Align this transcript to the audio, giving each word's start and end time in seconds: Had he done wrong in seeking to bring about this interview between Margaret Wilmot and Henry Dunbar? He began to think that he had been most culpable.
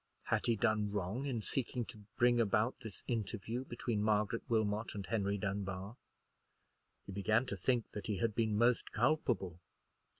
Had 0.23 0.47
he 0.47 0.55
done 0.55 0.89
wrong 0.89 1.27
in 1.27 1.43
seeking 1.43 1.85
to 1.85 1.99
bring 2.17 2.39
about 2.41 2.79
this 2.79 3.03
interview 3.05 3.63
between 3.63 4.01
Margaret 4.01 4.41
Wilmot 4.49 4.95
and 4.95 5.05
Henry 5.05 5.37
Dunbar? 5.37 5.95
He 7.05 7.11
began 7.11 7.45
to 7.45 7.55
think 7.55 7.91
that 7.91 8.07
he 8.07 8.17
had 8.17 8.33
been 8.33 8.57
most 8.57 8.91
culpable. 8.91 9.59